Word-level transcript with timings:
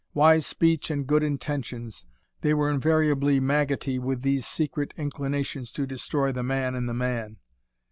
Wise 0.15 0.47
speech 0.47 0.89
and 0.89 1.05
good 1.05 1.21
intentions 1.21 2.07
they 2.41 2.55
were 2.55 2.71
invariably 2.71 3.39
maggoty 3.39 3.99
with 3.99 4.23
these 4.23 4.47
secret 4.47 4.95
inclinations 4.97 5.71
to 5.73 5.85
destroy 5.85 6.31
the 6.31 6.41
man 6.41 6.73
in 6.73 6.87
the 6.87 6.93
man. 6.95 7.37